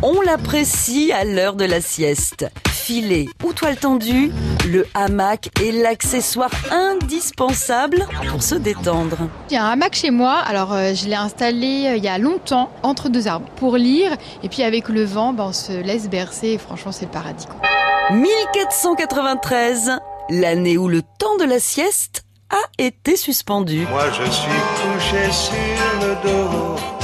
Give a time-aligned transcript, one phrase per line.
[0.00, 2.46] On l'apprécie à l'heure de la sieste.
[2.70, 4.30] Filet ou toile tendue,
[4.68, 9.16] le hamac est l'accessoire indispensable pour se détendre.
[9.50, 12.08] Il y a un hamac chez moi, alors euh, je l'ai installé euh, il y
[12.08, 14.12] a longtemps entre deux arbres pour lire
[14.44, 17.46] et puis avec le vent, ben, on se laisse bercer et franchement c'est le paradis.
[17.46, 17.60] Quoi.
[18.16, 19.98] 1493,
[20.30, 23.84] l'année où le temps de la sieste a été suspendu.
[23.90, 24.48] Moi je suis
[24.80, 25.54] couché sur
[26.06, 26.97] le dos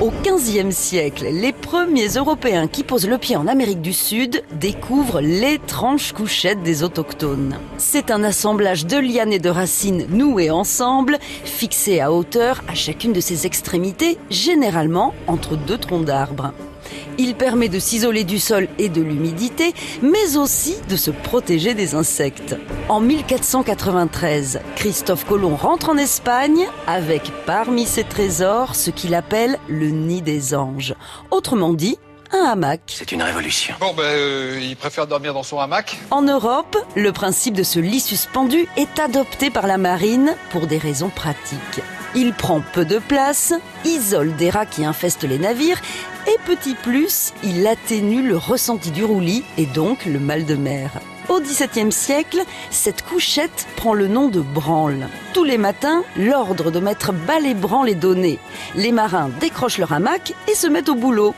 [0.00, 5.20] Au XVe siècle, les premiers Européens qui posent le pied en Amérique du Sud découvrent
[5.20, 7.58] l'étrange couchette des autochtones.
[7.76, 13.12] C'est un assemblage de lianes et de racines nouées ensemble, fixées à hauteur à chacune
[13.12, 16.54] de ses extrémités, généralement entre deux troncs d'arbres.
[17.18, 21.94] Il permet de s'isoler du sol et de l'humidité, mais aussi de se protéger des
[21.94, 22.56] insectes.
[22.88, 29.88] En 1493, Christophe Colomb rentre en Espagne avec parmi ses trésors ce qu'il appelle le
[29.88, 30.94] nid des anges.
[31.30, 31.98] Autrement dit,
[32.32, 32.80] un hamac.
[32.86, 33.74] C'est une révolution.
[33.80, 35.98] Bon, ben, euh, il préfère dormir dans son hamac.
[36.10, 40.78] En Europe, le principe de ce lit suspendu est adopté par la marine pour des
[40.78, 41.80] raisons pratiques.
[42.14, 43.52] Il prend peu de place,
[43.84, 45.80] isole des rats qui infestent les navires
[46.46, 50.90] petit plus, il atténue le ressenti du roulis et donc le mal de mer.
[51.28, 55.08] Au XVIIe siècle, cette couchette prend le nom de branle.
[55.34, 58.38] Tous les matins, l'ordre de mettre bas les branles est donné.
[58.74, 61.34] Les marins décrochent leur hamac et se mettent au boulot.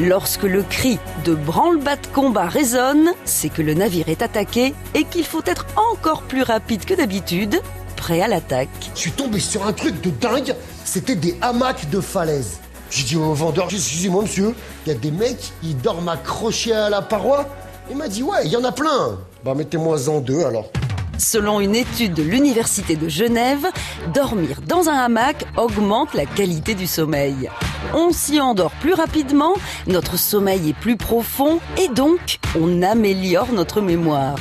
[0.00, 5.04] Lorsque le cri de branle-bas de combat résonne, c'est que le navire est attaqué et
[5.04, 7.60] qu'il faut être encore plus rapide que d'habitude,
[7.96, 8.68] prêt à l'attaque.
[8.94, 12.60] Je suis tombé sur un truc de dingue, c'était des hamacs de falaise.
[12.94, 14.54] J'ai dit au vendeur, excusez-moi monsieur,
[14.86, 17.44] il y a des mecs, ils dorment accrochés à la paroi
[17.90, 19.18] Il m'a dit, ouais, il y en a plein.
[19.44, 20.70] Bah mettez-moi en deux alors.
[21.18, 23.66] Selon une étude de l'Université de Genève,
[24.14, 27.50] dormir dans un hamac augmente la qualité du sommeil.
[27.94, 29.54] On s'y endort plus rapidement,
[29.88, 34.36] notre sommeil est plus profond et donc on améliore notre mémoire.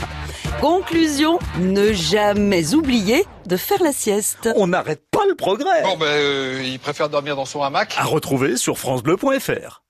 [0.62, 4.48] Conclusion, ne jamais oublier de faire la sieste.
[4.56, 5.84] On n'arrête pas le progrès.
[5.84, 7.96] Bon, ben, euh, il préfère dormir dans son hamac.
[7.98, 9.82] À retrouver sur francebleu.fr.